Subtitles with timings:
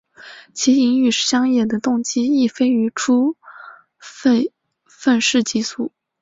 [0.55, 3.35] 其隐于乡野的动机亦非出于
[3.99, 4.51] 非
[4.87, 5.91] 愤世嫉俗。